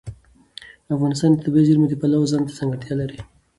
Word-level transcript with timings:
افغانستان 0.95 1.29
د 1.33 1.37
طبیعي 1.45 1.65
زیرمې 1.69 1.87
د 1.89 1.93
پلوه 2.01 2.29
ځانته 2.31 2.53
ځانګړتیا 2.59 2.93
لري. 3.01 3.19